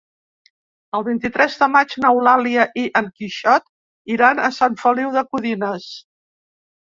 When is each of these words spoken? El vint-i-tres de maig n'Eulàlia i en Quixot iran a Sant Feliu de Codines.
El 0.99 1.03
vint-i-tres 1.09 1.57
de 1.63 1.67
maig 1.73 1.93
n'Eulàlia 2.05 2.63
i 2.85 2.85
en 3.01 3.11
Quixot 3.19 3.67
iran 4.15 4.43
a 4.47 4.51
Sant 4.57 4.79
Feliu 4.85 5.13
de 5.19 5.25
Codines. 5.31 5.87